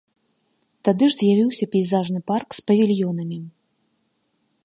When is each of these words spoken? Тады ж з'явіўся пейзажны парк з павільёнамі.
Тады 0.87 1.09
ж 1.11 1.17
з'явіўся 1.19 1.65
пейзажны 1.75 2.19
парк 2.33 2.49
з 2.59 2.65
павільёнамі. 2.71 3.37